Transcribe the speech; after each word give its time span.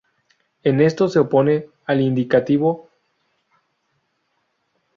En 0.63 0.81
esto 0.81 1.07
se 1.09 1.19
opone 1.19 1.67
al 1.85 2.01
indicativo. 2.01 2.89